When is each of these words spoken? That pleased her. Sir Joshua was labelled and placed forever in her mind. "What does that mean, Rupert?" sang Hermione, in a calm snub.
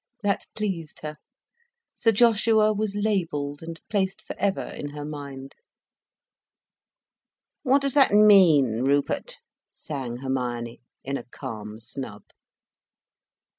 That 0.23 0.47
pleased 0.55 1.01
her. 1.01 1.17
Sir 1.93 2.11
Joshua 2.11 2.73
was 2.73 2.95
labelled 2.95 3.61
and 3.61 3.79
placed 3.87 4.23
forever 4.23 4.63
in 4.67 4.89
her 4.95 5.05
mind. 5.05 5.53
"What 7.61 7.83
does 7.83 7.93
that 7.93 8.11
mean, 8.11 8.81
Rupert?" 8.83 9.37
sang 9.71 10.17
Hermione, 10.17 10.81
in 11.03 11.17
a 11.17 11.25
calm 11.31 11.79
snub. 11.79 12.23